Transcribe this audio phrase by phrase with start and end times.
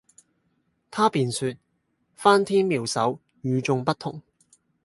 [0.89, 1.53] 他便說
[2.17, 4.19] 「翻天妙手，與衆不同」。